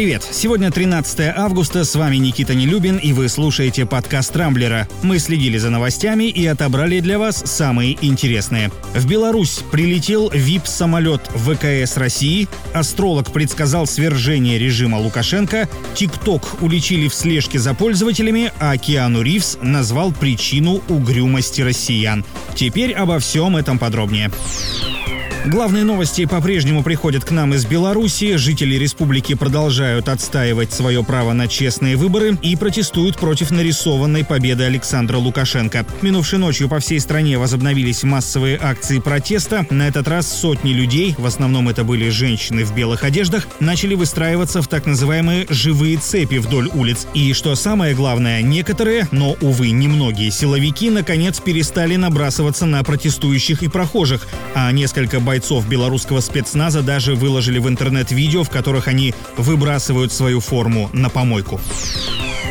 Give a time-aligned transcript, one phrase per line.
[0.00, 0.26] Привет!
[0.32, 4.88] Сегодня 13 августа, с вами Никита Нелюбин, и вы слушаете подкаст «Рамблера».
[5.02, 8.70] Мы следили за новостями и отобрали для вас самые интересные.
[8.94, 17.58] В Беларусь прилетел ВИП-самолет ВКС России, астролог предсказал свержение режима Лукашенко, ТикТок уличили в слежке
[17.58, 22.24] за пользователями, а Киану Ривз назвал причину угрюмости россиян.
[22.54, 24.30] Теперь обо всем этом подробнее.
[25.46, 28.36] Главные новости по-прежнему приходят к нам из Беларуси.
[28.36, 35.16] Жители республики продолжают отстаивать свое право на честные выборы и протестуют против нарисованной победы Александра
[35.16, 35.86] Лукашенко.
[36.02, 39.66] Минувшей ночью по всей стране возобновились массовые акции протеста.
[39.70, 44.60] На этот раз сотни людей, в основном это были женщины в белых одеждах, начали выстраиваться
[44.60, 47.06] в так называемые «живые цепи» вдоль улиц.
[47.14, 53.68] И что самое главное, некоторые, но, увы, немногие силовики, наконец перестали набрасываться на протестующих и
[53.68, 60.12] прохожих, а несколько бойцов белорусского спецназа даже выложили в интернет видео, в которых они выбрасывают
[60.12, 61.60] свою форму на помойку.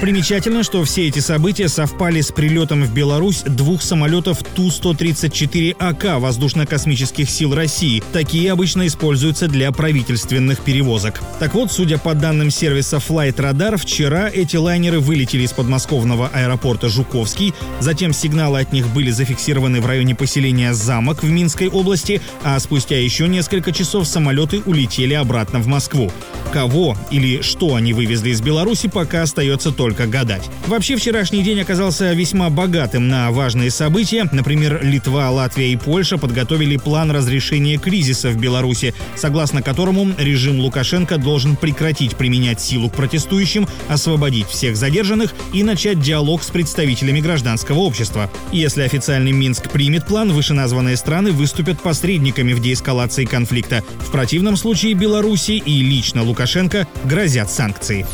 [0.00, 7.54] Примечательно, что все эти события совпали с прилетом в Беларусь двух самолетов Ту-134АК воздушно-космических сил
[7.54, 8.02] России.
[8.12, 11.22] Такие обычно используются для правительственных перевозок.
[11.40, 16.90] Так вот, судя по данным сервиса Flight Radar, вчера эти лайнеры вылетели из подмосковного аэропорта
[16.90, 22.60] Жуковский, затем сигналы от них были зафиксированы в районе поселения Замок в Минской области, а
[22.60, 26.12] спустя еще несколько часов самолеты улетели обратно в Москву.
[26.52, 30.48] Кого или что они вывезли из Беларуси, пока остается только гадать.
[30.66, 34.28] Вообще, вчерашний день оказался весьма богатым на важные события.
[34.32, 41.18] Например, Литва, Латвия и Польша подготовили план разрешения кризиса в Беларуси, согласно которому режим Лукашенко
[41.18, 47.80] должен прекратить применять силу к протестующим, освободить всех задержанных и начать диалог с представителями гражданского
[47.80, 48.30] общества.
[48.52, 53.84] Если официальный Минск примет план, вышеназванные страны выступят посредниками в деэскалации конфликта.
[53.98, 58.06] В противном случае Беларуси и лично Лукашенко грозят санкции.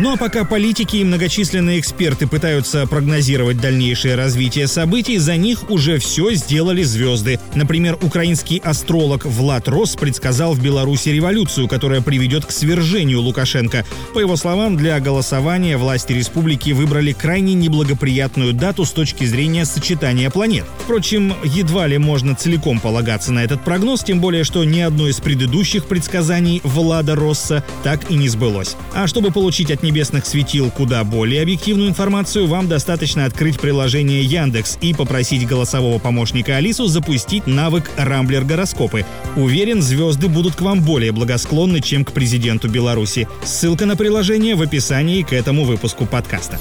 [0.00, 5.98] Ну а пока политики и многочисленные эксперты пытаются прогнозировать дальнейшее развитие событий, за них уже
[5.98, 7.38] все сделали звезды.
[7.54, 13.86] Например, украинский астролог Влад Рос предсказал в Беларуси революцию, которая приведет к свержению Лукашенко.
[14.14, 20.28] По его словам, для голосования власти республики выбрали крайне неблагоприятную дату с точки зрения сочетания
[20.28, 20.64] планет.
[20.80, 25.20] Впрочем, едва ли можно целиком полагаться на этот прогноз, тем более, что ни одно из
[25.20, 28.74] предыдущих предсказаний Влада Росса так и не сбылось.
[28.92, 34.78] А чтобы получить от небесных светил куда более объективную информацию, вам достаточно открыть приложение Яндекс
[34.80, 39.06] и попросить голосового помощника Алису запустить навык Рамблер гороскопы.
[39.36, 43.28] Уверен, звезды будут к вам более благосклонны, чем к президенту Беларуси.
[43.44, 46.58] Ссылка на приложение в описании к этому выпуску подкаста.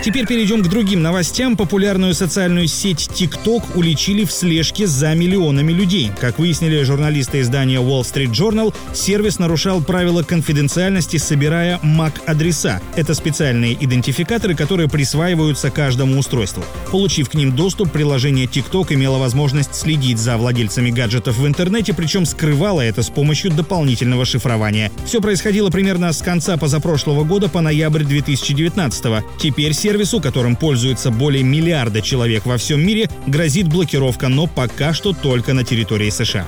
[0.00, 1.56] Теперь перейдем к другим новостям.
[1.56, 6.10] Популярную социальную сеть TikTok уличили в слежке за миллионами людей.
[6.20, 12.80] Как выяснили журналисты издания Wall Street Journal, сервис нарушал правила конфиденциальности, собирая MAC-адреса.
[12.94, 16.64] Это специальные идентификаторы, которые присваиваются каждому устройству.
[16.92, 22.24] Получив к ним доступ, приложение TikTok имело возможность следить за владельцами гаджетов в интернете, причем
[22.24, 24.92] скрывало это с помощью дополнительного шифрования.
[25.04, 29.22] Все происходило примерно с конца позапрошлого года по ноябрь 2019 -го.
[29.38, 35.14] Теперь сервису, которым пользуется более миллиарда человек во всем мире, грозит блокировка, но пока что
[35.14, 36.46] только на территории США.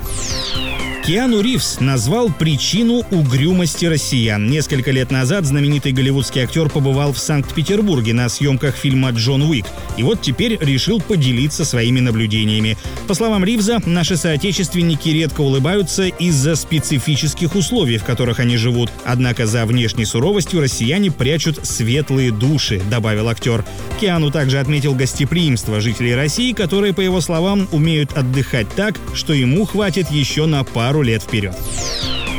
[1.05, 4.49] Киану Ривз назвал причину угрюмости россиян.
[4.49, 9.65] Несколько лет назад знаменитый голливудский актер побывал в Санкт-Петербурге на съемках фильма «Джон Уик».
[9.97, 12.77] И вот теперь решил поделиться своими наблюдениями.
[13.09, 18.91] По словам Ривза, наши соотечественники редко улыбаются из-за специфических условий, в которых они живут.
[19.05, 23.65] Однако за внешней суровостью россияне прячут светлые души, добавил актер.
[24.01, 29.65] Киану также отметил гостеприимство жителей России, которые, по его словам, умеют отдыхать так, что ему
[29.65, 31.55] хватит еще на пару пару лет вперед.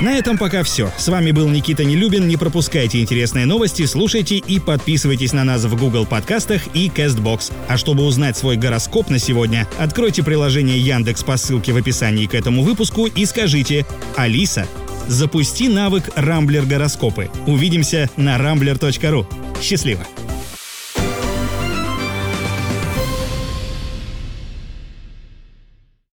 [0.01, 0.91] На этом пока все.
[0.97, 2.27] С вами был Никита Нелюбин.
[2.27, 7.51] Не пропускайте интересные новости, слушайте и подписывайтесь на нас в Google подкастах и CastBox.
[7.67, 12.33] А чтобы узнать свой гороскоп на сегодня, откройте приложение Яндекс по ссылке в описании к
[12.33, 13.85] этому выпуску и скажите
[14.15, 14.67] «Алиса,
[15.07, 17.29] запусти навык Рамблер гороскопы».
[17.45, 19.25] Увидимся на rambler.ru.
[19.61, 20.05] Счастливо!